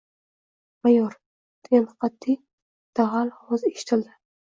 —Mayor!— 0.87 1.13
degan 1.69 1.87
qatiy, 2.07 2.41
dag‘al 3.03 3.33
ovoz 3.41 3.71
eshitildi. 3.75 4.23